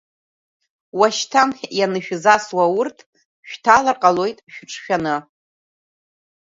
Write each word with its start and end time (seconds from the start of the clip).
Уашьҭан 0.99 1.49
ианышәзасуа 1.77 2.63
аурҭ, 2.67 2.97
шәҭалар 3.49 3.97
ҟалоит 4.01 4.37
шәыҿшәаны. 4.53 5.15